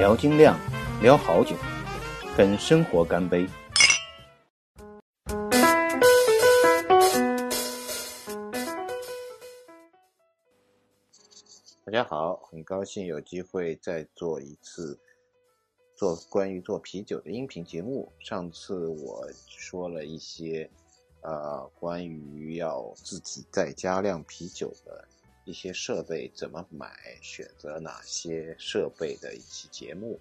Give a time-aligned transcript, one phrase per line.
[0.00, 0.58] 聊精酿，
[1.02, 1.54] 聊好酒，
[2.34, 3.46] 跟生活干杯！
[11.84, 14.98] 大家好，很高兴有机会再做一次
[15.94, 18.10] 做关于做啤酒的音频节目。
[18.20, 20.70] 上次我说了一些，
[21.20, 25.06] 呃，关于要自己在家酿啤酒的。
[25.50, 26.88] 一些设备怎么买，
[27.20, 30.20] 选择哪些设备的一期节目。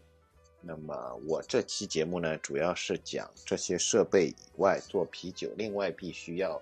[0.59, 6.59] 那么我这期节目呢，主要是讲这些设备以外做啤酒，另外必须要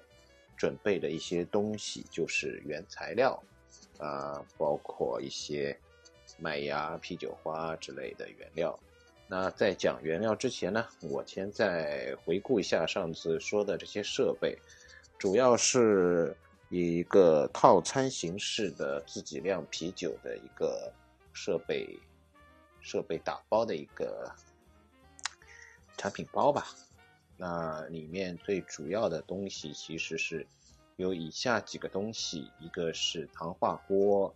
[0.58, 3.42] 准备的一些东西，就是原材料
[4.00, 5.80] 啊，包括一些
[6.38, 8.78] 麦芽、啤酒花之类的原料。
[9.30, 14.58] 那在讲原料之前呢，我先再回顾一下上次说的这些设备，
[15.18, 16.36] 主要是。
[16.70, 20.92] 以一个套餐形式的自己酿啤酒的一个
[21.32, 21.98] 设备
[22.82, 24.30] 设备打包的一个
[25.98, 26.68] 产品包吧。
[27.38, 30.46] 那里面最主要的东西其实是
[30.96, 34.36] 有以下几个东西：一个是糖化锅，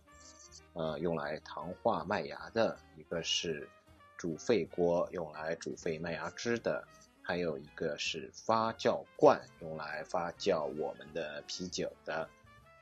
[0.72, 3.68] 呃，用来糖化麦芽的；一个是
[4.16, 6.86] 煮沸锅，用来煮沸麦芽汁的。
[7.24, 12.28] 还有一个是发酵罐，用来发酵我们的啤酒的。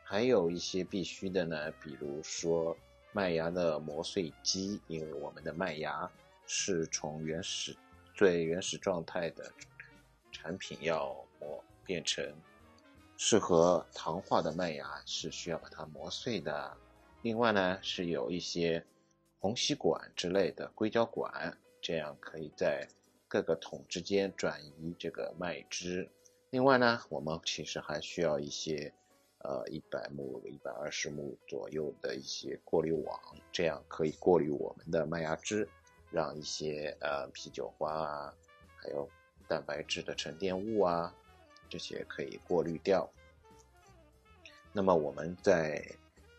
[0.02, 2.76] 还有一些必须的呢，比如说
[3.12, 6.10] 麦芽的磨碎机，因为我们的麦芽
[6.46, 7.76] 是从原始
[8.14, 9.52] 最原始状态的
[10.32, 12.34] 产品要磨变成
[13.16, 16.76] 适合糖化的麦芽，是需要把它磨碎的。
[17.22, 18.82] 另外呢，是有一些
[19.38, 22.88] 虹吸管之类的硅胶管，这样可以在。
[23.30, 26.10] 各个桶之间转移这个麦汁。
[26.50, 28.92] 另外呢，我们其实还需要一些，
[29.38, 33.20] 呃，一百目、一百二十目左右的一些过滤网，
[33.52, 35.68] 这样可以过滤我们的麦芽汁，
[36.10, 38.34] 让一些呃啤酒花啊，
[38.74, 39.08] 还有
[39.46, 41.14] 蛋白质的沉淀物啊，
[41.68, 43.08] 这些可以过滤掉。
[44.72, 45.86] 那么我们在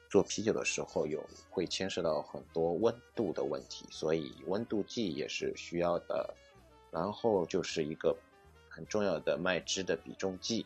[0.10, 6.36] 做啤酒的时候，有会牵涉到很多温度的问题，所以温度计也是需要的。
[6.92, 8.14] 然后就是一个
[8.68, 10.66] 很重要的麦汁的比重计，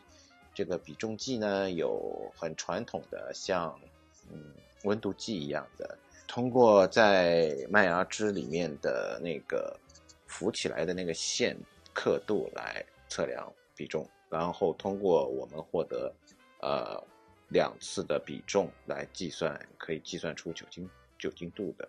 [0.52, 3.78] 这个比重计呢有很传统的像
[4.32, 9.78] 嗯温度计一样的，通过在麦芽汁里面的那个
[10.26, 11.56] 浮起来的那个线
[11.94, 16.12] 刻度来测量比重，然后通过我们获得
[16.60, 17.00] 呃
[17.50, 21.88] 两次的比重来计算，可以计算出酒精酒精度的。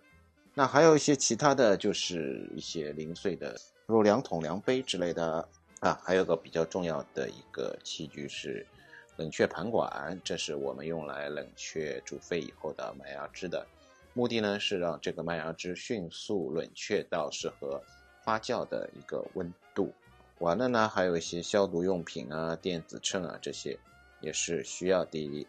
[0.54, 3.60] 那还有一些其他的就是一些零碎的。
[3.88, 5.48] 如量桶、量杯之类的
[5.80, 8.68] 啊，还有个比较重要的一个器具是
[9.16, 13.66] 冷却盘管，这是我们用来冷却煮沸以后的麦芽汁的。
[14.14, 17.82] 目的呢是让这个麦芽汁迅速冷却到适合
[18.26, 19.94] 发酵的一个温度。
[20.40, 23.80] 完了呢，还有一些消毒用品啊、电子秤啊，这些
[24.20, 25.48] 也是需要的。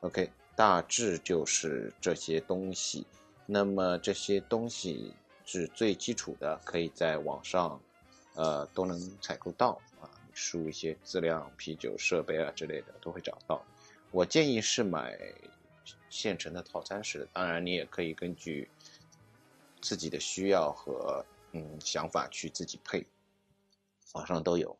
[0.00, 3.06] OK，大致就是这些东西。
[3.46, 5.14] 那么这些东西。
[5.46, 7.80] 是最基础的，可以在网上，
[8.34, 10.10] 呃，都能采购到啊。
[10.34, 13.64] 输一些资料啤酒设备啊之类的都会找到。
[14.10, 15.18] 我建议是买
[16.10, 18.68] 现成的套餐式的，当然你也可以根据
[19.80, 23.06] 自己的需要和嗯想法去自己配，
[24.12, 24.76] 网上都有。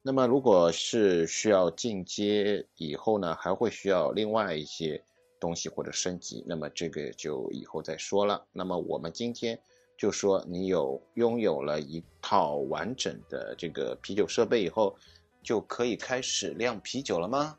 [0.00, 5.02] 那么如果是需要进阶以后呢，还会需要另外一些
[5.40, 8.46] 东西或者升级，那么这个就以后再说了。
[8.52, 9.60] 那么我们今天。
[10.00, 14.96] 就说你有拥有了一套完整的这个啤酒设备以后，
[15.42, 17.54] 就可以开始酿啤酒了吗？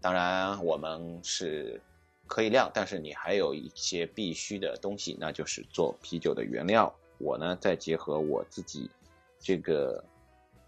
[0.00, 1.78] 当然，我们是
[2.26, 6.90] 可以酿，但是你还有一些必须的东西，那就是做啤酒的原料。
[7.18, 8.90] 我呢，再结合我自己
[9.38, 10.02] 这个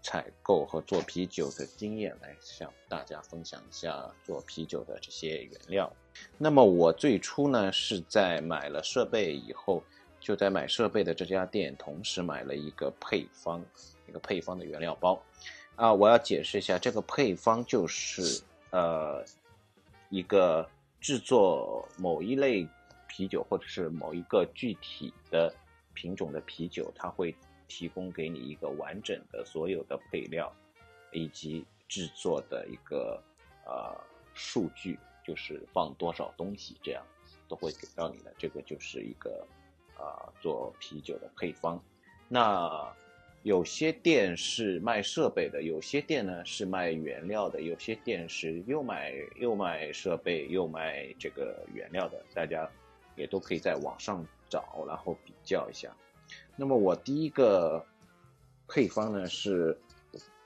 [0.03, 5.91] 采购和做啤酒的经验，来向大家分享一下做啤酒的这些原料。
[6.37, 9.81] 那么我最初呢，是在买了设备以后。
[10.25, 13.63] 就在买设备的这家店，同时买了一个配方，
[14.07, 15.21] 一个配方的原料包。
[15.75, 18.41] 啊，我要解释一下，这个配方就是
[18.71, 19.23] 呃
[20.09, 20.67] 一个
[20.99, 22.67] 制作某一类
[23.07, 25.53] 啤酒或者是某一个具体的
[25.93, 27.35] 品种的啤酒，它会
[27.67, 30.51] 提供给你一个完整的所有的配料
[31.11, 33.21] 以及制作的一个
[33.63, 33.95] 呃
[34.33, 37.05] 数据，就是放多少东西这样
[37.47, 38.33] 都会给到你的。
[38.39, 39.45] 这个就是一个。
[39.97, 41.81] 啊，做啤酒的配方，
[42.27, 42.93] 那
[43.43, 52.69] 有些店是卖设备的，有些店呢是卖原料的，有些店是又卖又卖设备又卖这个原料的，大家
[53.15, 55.95] 也都可以在网上找，然后比较一下。
[56.55, 57.85] 那么我第一个
[58.67, 59.77] 配方呢是，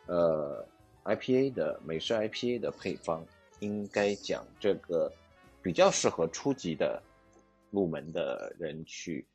[0.08, 0.68] 呃
[1.06, 3.26] ，IPA 的美式 IPA 的配方，
[3.62, 5.10] 应该讲这个
[5.62, 7.02] 比较适合初级的
[7.72, 9.26] 入门的人去，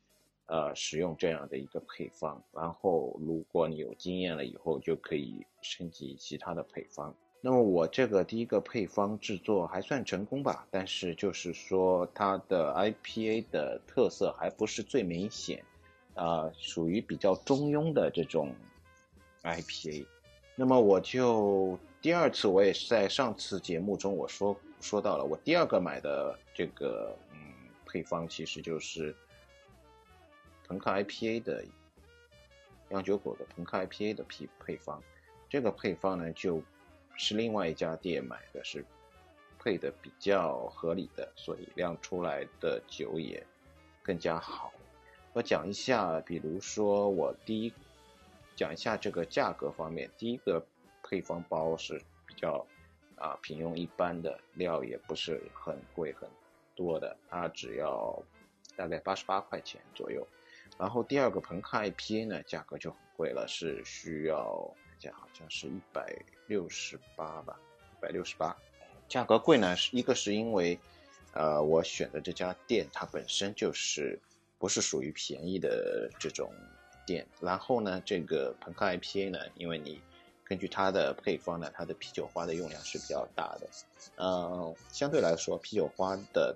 [0.47, 2.41] 呃，使用这样的一个配方。
[2.53, 7.13] 然后如果你有经验了以后，就可以升级其他的配方。
[7.41, 15.63] 那么我这个第一个配方制作还算成功吧，但是就是说它的 IPA 的特色还不是最明显，
[16.15, 18.51] 啊，属于比较中庸的这种
[19.43, 20.07] IPA。
[20.55, 27.37] 那么我就第二次，我也是在上次节目中我说说到了，我第二个买的这个嗯
[27.85, 29.15] 配方其实就是
[30.67, 31.63] 朋克 IPA 的
[32.89, 35.01] 酿酒果的朋克 IPA 的配配方，
[35.49, 36.61] 这个配方呢就。
[37.17, 38.85] 是另外一家店买的，是
[39.57, 43.41] 配的比较合理的，所以酿出来的酒也
[44.03, 44.73] 更加好。
[45.31, 47.73] 我讲一下，比如说我第一
[48.53, 50.61] 讲一下这个价格方面，第一个
[51.03, 52.67] 配方包是比较
[53.15, 56.29] 啊平庸一般的，料也不是很贵很
[56.75, 58.21] 多的，它只要
[58.75, 60.27] 大概八十八块钱左右。
[60.77, 64.73] 然后第二个朋克 IPA 呢，价格就很贵了，是需要。
[64.97, 66.15] 价好像是一百
[66.47, 67.59] 六十八吧，
[67.91, 68.55] 一百六十八，
[69.09, 70.79] 价格贵呢，是一个是因为，
[71.33, 74.17] 呃，我选的这家店它本身就是
[74.57, 76.49] 不是属于便宜的这种
[77.05, 80.01] 店，然后呢，这个朋克 IPA 呢，因为你
[80.45, 83.69] 根据它的配方呢，它的啤酒花的用量是比较大的，
[84.15, 86.55] 嗯，相对来说啤酒花的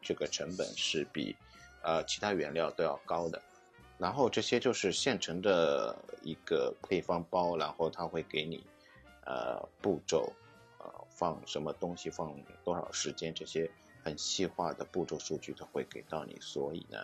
[0.00, 1.36] 这个成本是比
[1.82, 3.42] 呃其他原料都要高的。
[4.00, 8.64] 然后这些就是现成的一个配方包，然后他会给你，
[9.26, 10.32] 呃，步骤，
[10.78, 13.70] 呃，放什么东西，放多少时间，这些
[14.02, 16.34] 很细化的步骤数据都会给到你。
[16.40, 16.98] 所以呢，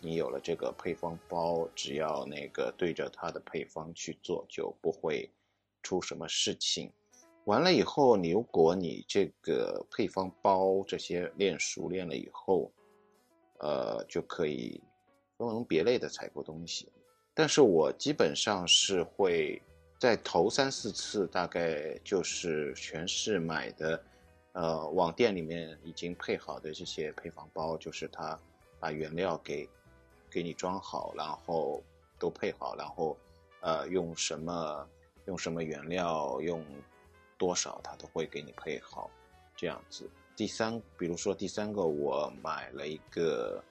[0.00, 5.30] 你有了这个配方包，只要那个对着它的配方去做，就不会
[5.82, 6.92] 出什么事情。
[7.46, 12.70] 完了以后，你如果你这个配方包这些练熟练了以后，
[13.58, 14.78] 呃，就可以。
[15.38, 16.88] 分门别类的采购东西，
[17.34, 19.60] 但是我基本上是会
[19.98, 24.04] 在头三四次，大概就是全是买的，
[24.52, 28.38] 呃，网店里面已经配好的这些配方包，就是他
[28.78, 29.68] 把原料给
[30.30, 31.82] 给你装好，然后
[32.18, 33.16] 都配好，然后
[33.60, 34.88] 呃用什么
[35.26, 36.64] 用什么原料用
[37.38, 39.10] 多少，他都会给你配好，
[39.56, 40.08] 这样子。
[40.36, 43.62] 第三，比如说第三个，我买了一个。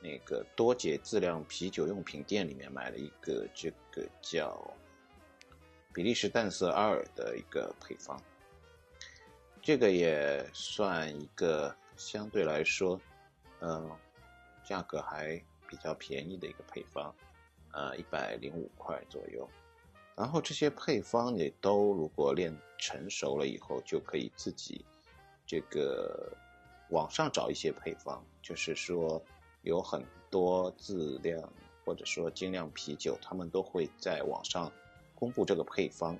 [0.00, 4.72] 那个多杰自酿啤酒用品店里面买了一个这个叫
[5.92, 8.20] 比利时淡色阿尔的一个配方，
[9.62, 13.00] 这个也算一个相对来说，
[13.60, 13.90] 嗯，
[14.62, 17.14] 价格还比较便宜的一个配方，
[17.72, 19.48] 呃，一百零五块左右。
[20.14, 24.84] 然后这些配方你都如果练成熟了以后，就可以自己
[25.46, 26.30] 这个
[26.90, 29.20] 网上找一些配方，就是说。
[29.66, 31.42] 有很多自酿
[31.84, 34.72] 或者说精酿啤酒，他们都会在网上
[35.12, 36.16] 公布这个配方，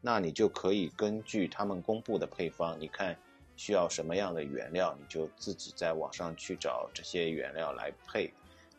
[0.00, 3.14] 那你就可以根据他们公布的配方，你看
[3.54, 8.32] 需要什么样的原料，你就自己在网上去找这些原料来配。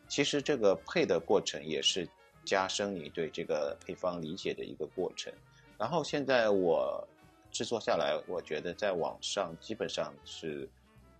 [0.08, 2.08] 其实这个配的过程也是
[2.44, 5.32] 加深你对这个配方理解的一个过程。
[5.78, 7.06] 然后现在我
[7.52, 10.68] 制作下来，我觉得在网上基本上是，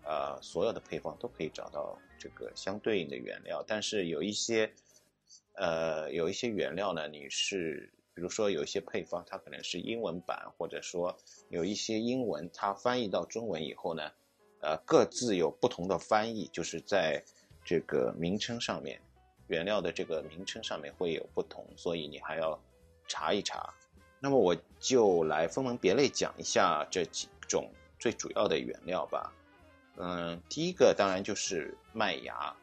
[0.03, 1.97] 呃，所有的配方都可以找到。
[2.21, 4.69] 这个相对应的原料，但是有一些，
[5.53, 14.11] 呃，有一些原料呢，你是，比如说有一些配方，它可能是英文版，或者说有一些英文，它翻译到中文以后呢，
[14.59, 17.23] 呃，各自有不同的翻译，就是在
[17.63, 18.99] 这个名称上面，
[19.47, 22.61] 原料的这个名称上面会有不同，所以你还要
[23.07, 23.73] 查一查。
[24.19, 29.33] 那么我就来分门别类讲一下这几种最主要的原料吧。
[30.01, 32.55] 嗯，第一个当然就是麦芽，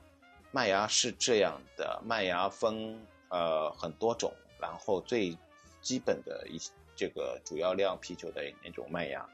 [0.53, 5.37] 麦芽是这样的，麦芽分呃很多种，然后最
[5.83, 6.59] 基本的一
[6.97, 9.29] 这个主要酿啤酒的那种麦芽，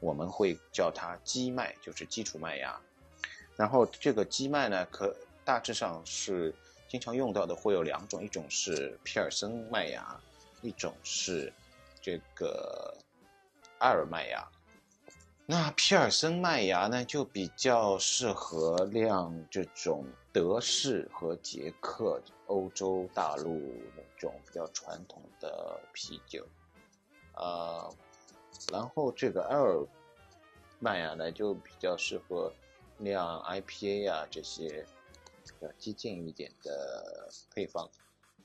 [0.00, 2.78] 我们会叫它基麦，就是基础麦芽。
[3.56, 6.54] 然后这个基麦呢，可大致上是
[6.86, 10.20] 经常用到的会有两种，一种是皮尔森麦芽，
[10.60, 11.50] 一种是
[12.02, 12.94] 这个
[13.78, 14.46] 阿尔麦芽。
[15.48, 23.60] 那皮尔森麦芽呢，就比较适合酿这种德式和捷克、欧洲大陆
[23.96, 26.44] 那种比较传统的啤酒，
[27.36, 27.88] 呃，
[28.72, 29.86] 然后这个阿尔
[30.80, 32.52] 麦芽呢，就比较适合
[32.98, 34.84] 酿 IPA 啊这些
[35.44, 37.88] 比较激进一点的配方。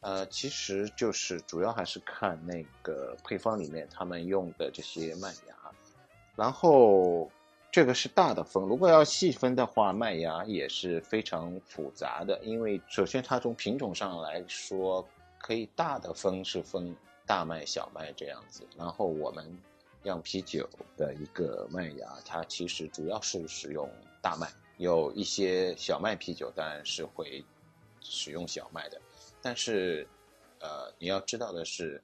[0.02, 5.56] 呃，其实就是主要还是看那个配方里面他们用的这些麦芽，
[6.36, 7.30] 然后
[7.72, 15.08] 这个是大的分，如果要细分的话，麦芽也是非常复杂的，因为首先它从品种上来说，
[15.38, 16.96] 可以大的分是分
[17.26, 19.46] 大麦、小麦这样子，然后我们
[20.04, 23.90] 酿啤酒的一个麦芽，它其实主要是使用
[24.22, 24.48] 大麦，
[24.78, 27.44] 有一些小麦啤酒当然是会
[28.02, 29.00] 使用小麦的。
[29.42, 30.08] 但是，
[30.60, 32.02] 呃，你要知道的是，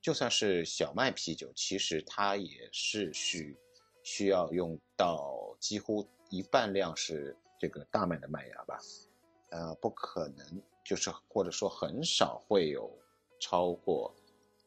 [0.00, 3.56] 就算是小麦啤酒，其实它也是需
[4.10, 8.80] 需要用到几乎一半量是这个大麦的麦芽吧，
[9.50, 12.90] 呃，不可能就是或者说很少会有
[13.38, 14.10] 超过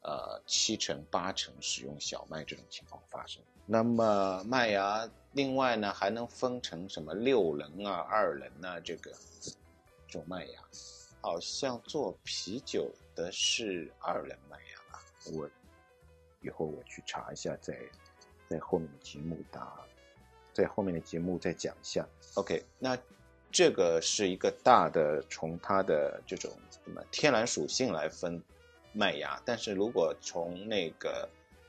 [0.04, 3.42] 呃七成八成使用小麦这种情况发生。
[3.66, 9.12] 那么麦芽另外呢还能分成什么六棱啊、二棱啊这个
[10.06, 10.62] 这种麦芽。
[11.20, 15.04] 好像做啤酒的是二棱麦芽吧？
[15.34, 15.50] 我
[16.42, 17.76] 以后我去查一下，再
[18.52, 19.74] 在后面的节目答，
[20.52, 22.06] 在后面的节目再讲一下。
[22.34, 22.98] OK，那
[23.50, 28.42] 这个是一个大的从它的这种什么天然属性来分
[28.92, 31.28] 麦芽，但是如果从那个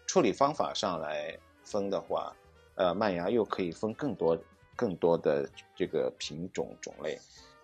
[0.08, 2.34] 处理方法上来分的话，
[2.74, 4.36] 呃，麦芽又可以分更多
[4.74, 7.16] 更多的这个品种种类。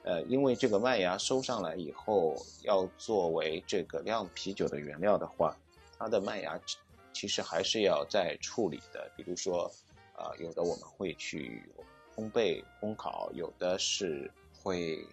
[0.05, 5.57] 呃，因为这个麦芽收上来以后，要作为这个酿啤酒的原料的话，
[5.99, 6.59] 它的麦芽
[7.19, 9.11] 其实还是要再处理的。
[9.17, 9.69] 比如说，
[10.17, 11.69] 呃，有的我们会去
[12.15, 15.05] 烘焙、烘烤，有的是会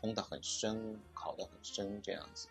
[0.00, 2.48] 烘得很深、烤得很深这样子，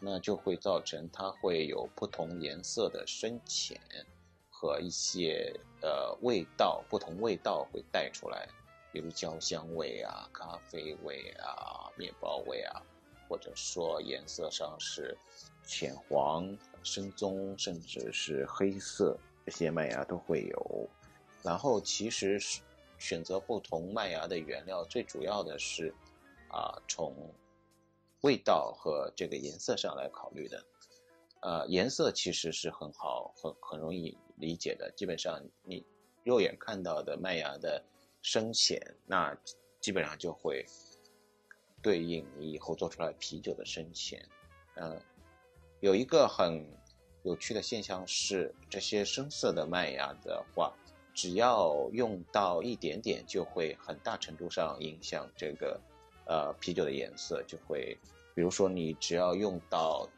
[0.00, 3.80] 那就会造成它会有不同颜色的深浅
[4.50, 8.48] 和一些呃味道，不同味道会带出来。
[8.92, 12.82] 比如焦香味啊、咖啡味啊、面包味啊，
[13.28, 15.16] 或者说颜色上是
[15.64, 20.88] 浅黄、深棕，甚至是黑色，这些麦芽都会有。
[21.42, 22.60] 然后，其实是
[22.98, 25.94] 选择不同麦芽的原料，最主要的是
[26.48, 27.14] 啊，从
[28.22, 30.64] 味道和这个颜色上来考虑的。
[31.42, 35.84] 呃，颜色其实是很好、很很容易理解的，基本上你
[36.24, 37.82] 肉眼看到的麦芽的。
[38.22, 39.34] 深浅，那
[39.80, 40.62] 基本上就会
[41.80, 44.22] 对应你以后做出来啤酒的深浅。
[44.74, 45.00] 嗯，
[45.80, 46.64] 有一个很
[47.22, 50.72] 有趣的现象是，这些深色的麦芽的话，
[51.12, 55.80] 只要用到一点点，就会很大程度上影响这个
[56.26, 57.42] 呃啤酒的颜色。
[57.46, 57.96] 就会，
[58.34, 60.08] 比如说你只要用到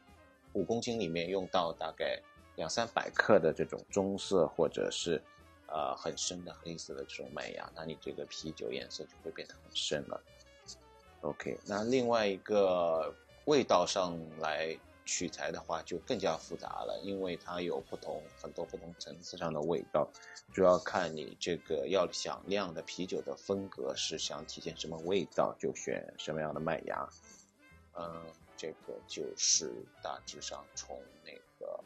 [0.53, 2.21] 五公斤里面用到大概
[2.57, 5.23] 两三百克的这种棕色，或者是。
[5.75, 10.23] 呃，很深的黑色的这种麦芽，那你这个啤酒颜色就会变得很深了。
[11.23, 13.11] OK，那另外一个
[13.47, 14.77] 味道上来
[15.13, 20.09] 取材的话，就更加复杂了，因为它有不同很多不同层次上的味道，
[20.55, 27.07] 主要看你这个要想酿的啤酒的风格是想体现什么味道，就选什么样的麦芽。
[27.99, 28.25] 嗯，
[28.57, 29.71] 这个就是
[30.03, 31.79] 大致上从那个。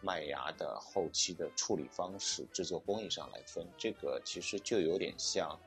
[0.00, 5.58] 麦芽的后期的处理方式、制作工艺上来分，这个其实就有点像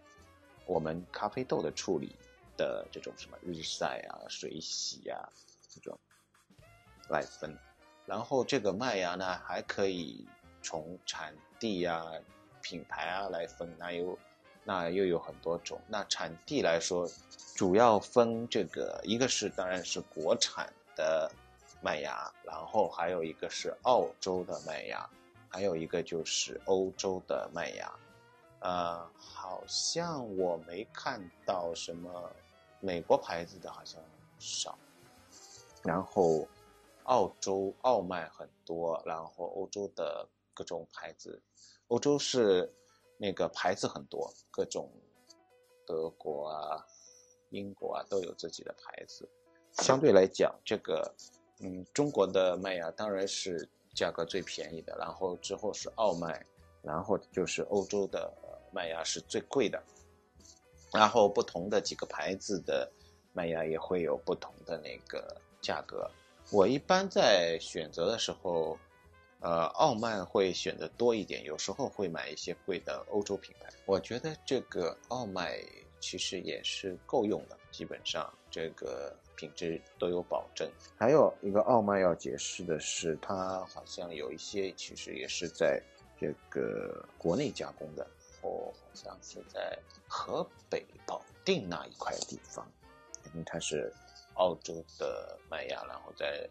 [0.65, 2.15] 我们咖啡豆的处理
[2.55, 5.19] 的这种什么日晒啊、水洗啊
[5.67, 5.99] 这种
[7.11, 7.55] 来分。
[8.07, 10.25] 然后这个麦芽呢，还可以
[10.63, 12.11] 从产地啊、
[12.61, 14.17] 品牌啊来分，那有
[14.63, 15.79] 那又有很多种。
[15.87, 17.07] 那产地来说，
[17.55, 21.31] 主要分这个，一个是当然是国产的。
[21.83, 25.09] 麦芽，然后还有一个是澳洲的麦芽，
[25.49, 27.91] 还有一个就是欧洲的麦芽，
[28.59, 32.31] 呃，好像我没看到什么
[32.79, 33.99] 美国牌子的，好像
[34.37, 34.77] 少。
[35.81, 36.47] 然后
[37.05, 41.41] 澳洲澳麦很多，然后欧洲的各种牌子，
[41.87, 42.73] 欧洲是
[43.17, 44.91] 那个牌子很多，各种
[45.85, 46.85] 德国啊、
[47.49, 49.29] 英国啊都有自己的牌子。
[49.73, 51.13] 相对来讲，这个。
[51.63, 56.43] 嗯，中国的麦芽当然是价格最便宜的，然后之后是澳麦，
[56.81, 58.33] 然后就是欧洲的
[58.71, 59.79] 麦芽是最贵的，
[60.91, 62.91] 然后不同的几个牌子的
[63.31, 66.09] 麦芽也会有不同的那个价格。
[66.51, 68.77] 我一般在选择的时候，
[69.39, 73.69] 呃，澳麦会选的多一点，有时候会买一些贵的欧洲品牌。
[73.85, 75.59] 我觉得这个澳麦
[75.99, 79.15] 其实也是够用的，基本上这个。
[79.37, 80.69] 品质都有保证。
[80.99, 85.81] 还有一个奥麦要解释的是，它好像有一些其实也是在
[86.19, 88.05] 这个国内加工的，
[88.43, 89.75] 哦好像是在
[90.07, 92.71] 河北保定那一块地方，
[93.33, 93.91] 因为它是
[94.41, 96.49] 澳洲的麦芽，然后在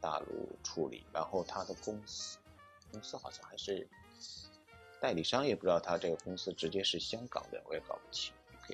[0.00, 2.38] 大陆处理，然后他的公司
[2.90, 3.86] 公司好像还是
[4.98, 8.32] 代理商，也不知道他这个公司直接是香港的，我也搞不清。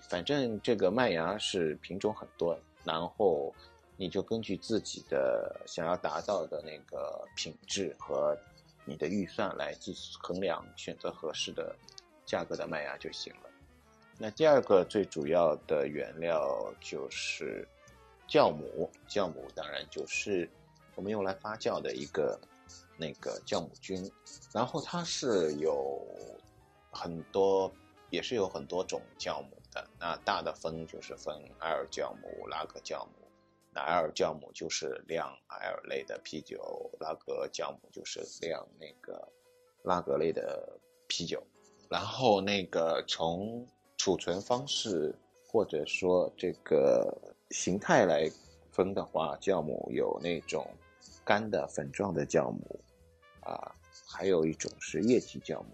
[0.08, 3.52] 反正这个麦芽是品种很多，然后
[3.96, 8.36] 你就根据自己的想要达到的那个品质和
[8.84, 11.74] 你的预算来计衡量，选择合适的
[12.24, 13.50] 价格的麦芽就行了。
[14.16, 17.66] 那第二个最主要的原料就是
[18.28, 20.48] 酵母，酵母当然就是
[20.94, 22.38] 我们用来发酵的一个
[22.96, 24.10] 那个酵母菌，
[24.52, 26.00] 然后它是有
[26.90, 27.72] 很多，
[28.10, 29.84] 也是有很多种酵母的。
[29.98, 33.12] 那大的分就是分艾尔酵母、拉格酵母。
[33.72, 39.28] 那艾尔酵母就是酿艾尔类的啤酒，拉格酵母就是酿那个
[39.82, 40.78] 拉格类的
[41.08, 41.42] 啤酒。
[41.90, 43.66] 然后那个从
[43.96, 45.14] 储存方式
[45.46, 48.28] 或者说这个形态来
[48.72, 50.68] 分的话，酵母有那种
[51.24, 52.80] 干的粉状的酵母，
[53.42, 53.72] 啊，
[54.08, 55.68] 还有一种是液体酵母。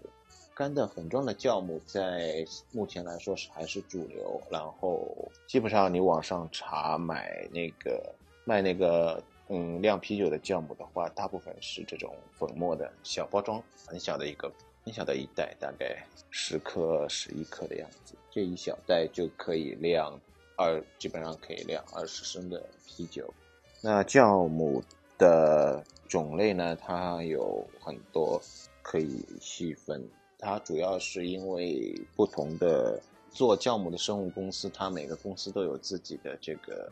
[0.53, 8.13] 干的粉状的酵母在目前来说是还是主流，然后基本上你网上查买那个
[8.45, 14.53] 卖那个嗯酿啤酒的酵母的话，大部分是这种粉末的小包装，很小的一个
[14.85, 15.97] 很小的一袋，大概
[16.29, 20.19] 十克十一克的样子，这一小袋就可以酿
[20.61, 23.33] 二，基本上可以酿二十升的啤酒。
[23.81, 24.83] 那酵母
[25.17, 28.39] 的种类呢，它有很多
[28.83, 30.07] 可以细分。
[30.37, 33.01] 它主要是因为不同的
[33.31, 36.91] 做酵母的生物公司，它每个公司都有自己的这个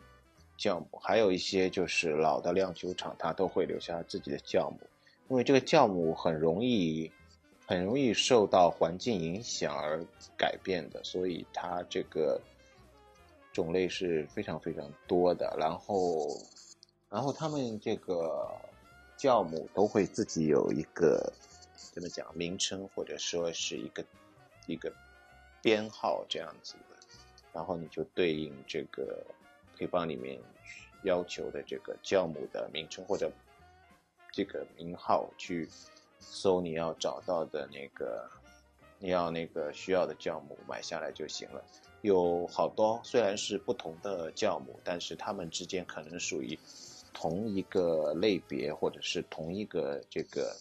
[0.58, 4.78] 酵母，还有一些就是老的酿酒厂，它都会留下自己的酵母，
[5.28, 7.10] 因为这个酵母很容易
[7.66, 10.04] 很容易受到环境影响而
[10.36, 12.40] 改变的，所以它这个
[13.52, 15.54] 种类是非常非常多的。
[15.58, 16.26] 然后，
[17.08, 18.48] 然后他们这个
[19.18, 21.32] 酵母都会自己有一个。
[21.92, 24.04] 怎么讲名称或者说是一个
[24.66, 24.92] 一个
[25.60, 26.96] 编号这样子的，
[27.52, 29.24] 然后你就对应这个
[29.76, 30.38] 配方里面
[31.02, 33.32] 要求的这个酵母的名称或者
[34.30, 35.68] 这个名号去
[36.20, 38.30] 搜你要找到的那个
[38.98, 41.64] 你要那个需要的酵母买下来就行了。
[42.02, 46.58] 有好多虽然是不同的酵母，但是它们之间可能属于
[47.12, 50.56] 同一个类别或者是同一个这个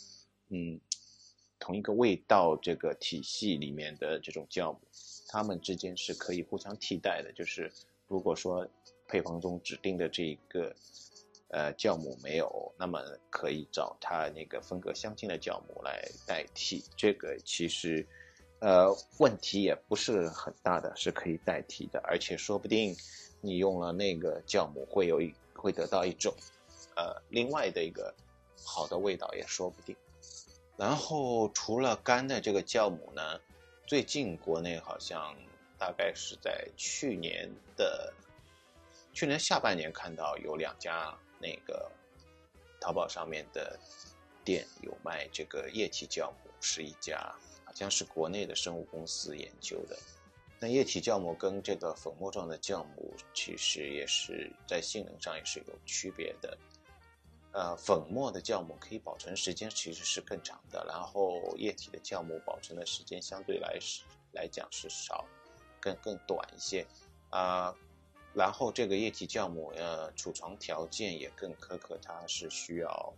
[0.50, 0.80] 嗯。
[1.62, 4.80] 同一个味道这个体系里面的这种酵母，
[5.28, 7.34] 它们之间是可以互相替代的。
[7.34, 7.70] 就是
[8.08, 8.66] 如果说
[9.10, 10.74] 配方中指定的这一个
[11.50, 16.82] 呃酵母没有，那么可以找它那个风格相近的酵母来代替。
[16.96, 18.08] 这个其实
[18.60, 22.00] 呃问题也不是很大的，是可以代替的。
[22.04, 22.96] 而且说不定
[23.42, 26.34] 你用了那个酵母会有一会得到一种
[26.96, 28.14] 呃另外的一个
[28.64, 29.96] 好的味道，也说不定。
[30.78, 33.40] 然后除了干的这个酵母呢，
[33.86, 35.36] 最近国内好像
[35.78, 38.14] 大概是在去年的
[39.14, 41.92] 去年下半年看到有两家那个
[42.80, 43.78] 淘宝上面的
[44.44, 47.36] 店有卖这个液体酵母，是一家
[47.74, 49.98] 将是国内的生物公司研究的。
[50.60, 56.58] 那液体酵母跟这个粉末状的酵母其实也是在性能上也是有区别的。
[57.52, 64.04] 呃，粉末的酵母可以保存时间其实是更长的，然后液体的酵母保存的时间相对来是
[64.34, 65.26] 来讲是少，
[65.80, 66.86] 更更短一些
[67.30, 67.74] 啊。
[68.36, 73.14] 然后这个液体酵母呃储藏条件也更苛刻，它是需要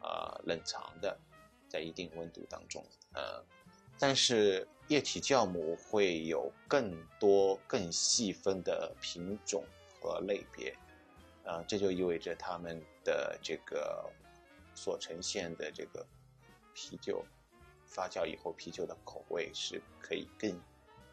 [0.00, 1.16] 啊冷藏的，
[1.68, 3.40] 在一定温度当中呃，
[3.98, 9.64] 但是液体酵母会有更多更细分的品种
[10.00, 10.76] 和类别。
[11.44, 14.04] 啊，这就意味着他们的这个
[14.74, 16.04] 所呈现的这个
[16.74, 17.24] 啤酒
[17.86, 20.60] 发酵以后，啤酒的口味是可以更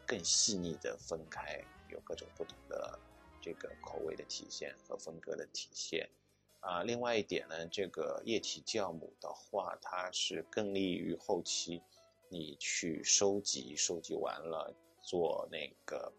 [0.04, 2.98] 更细腻的分开，有各种不同的
[3.40, 6.10] 这个口味的体现和风格的体现。
[6.58, 11.80] 啊，另外一点呢，这个液体酵母的话，它是更利于后期
[12.28, 16.12] 你去收集，收集完了做那个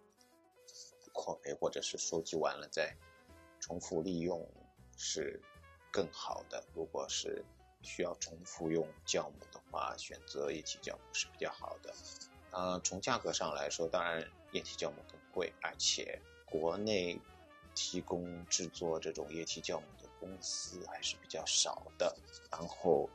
[1.12, 2.96] 扩培，或者是收集完了再。
[3.62, 4.48] 重复利用
[4.96, 5.42] 是
[5.92, 6.64] 更好的。
[6.76, 7.44] 如果是
[7.82, 11.92] 需要重复用酵母的话，选择液体酵母是比较好的。
[12.52, 17.20] 呃，从价格上来说，当然液体酵母更贵，而且国内
[17.74, 22.16] 提供制作这种液体酵母的公司还是比较少的。
[22.52, 23.10] 然后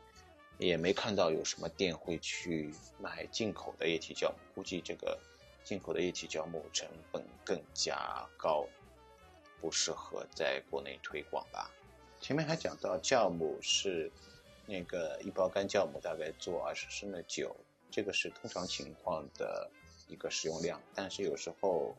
[0.60, 5.18] 也没看到有什么店会去买进口的液体酵母，估计这个
[5.64, 8.64] 进口的液体酵母成本更加高。
[9.62, 11.70] 不适合在国内推广吧。
[12.18, 14.10] 前面还讲到酵母是
[14.64, 17.54] 那个一包干酵母大概做二十升的酒，
[17.90, 19.70] 这个是通常情况的
[20.08, 21.94] 一个使用量，但是有时候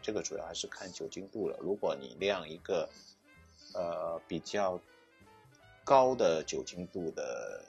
[0.00, 1.58] 这个主要还是看酒精度了。
[1.60, 2.88] 如果你酿一个
[3.74, 4.80] 呃比较
[5.82, 7.64] 高的酒精度的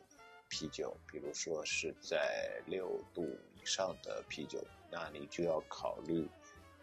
[0.52, 4.62] 啤酒，比如说是在六度以上的啤酒，
[4.92, 6.28] 那你就要考虑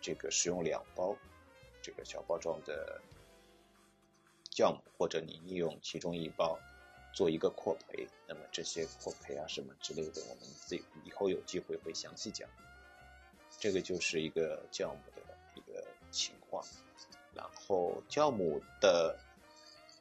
[0.00, 1.14] 这个使用两包
[1.82, 2.98] 这个小包装的
[4.50, 6.58] 酵母，或者你利用其中一包
[7.12, 8.08] 做一个扩培。
[8.26, 12.48] 那么这些扩培啊什么之类的，我们自以后有机会会详细讲。
[13.58, 15.22] 这个就是一个酵母的
[15.54, 16.64] 一个情况，
[17.34, 19.14] 然后酵母的。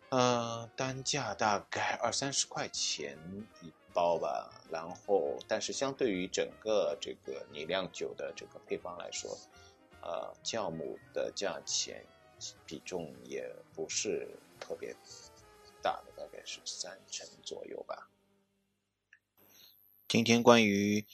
[0.10, 3.18] 呃，单价大概二三十块钱
[3.62, 4.50] 一包吧。
[4.72, 9.38] 然后，但是相对于整个这个你酿酒的这个配方来说，
[10.02, 12.06] 呃，酵母的价钱
[12.66, 14.28] 比重也不是
[14.60, 14.96] 特别
[15.82, 18.10] 大的，大概是三成左右吧。
[20.08, 21.06] 今天关于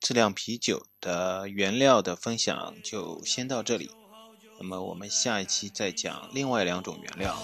[0.00, 3.90] 自酿啤酒的原料的分享就先到这里。
[4.58, 7.36] 那么我们下一期再讲另外两种原料，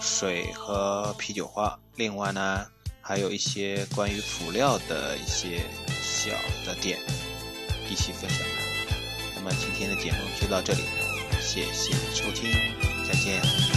[0.00, 1.78] 水和啤酒花。
[1.96, 2.66] 另外呢，
[3.00, 5.62] 还有一些关于辅料的一些
[6.02, 6.30] 小
[6.64, 6.98] 的点
[7.90, 8.46] 一起分享。
[9.34, 10.80] 那么今天的节目就到这里，
[11.40, 12.50] 谢谢收听，
[13.06, 13.75] 再见。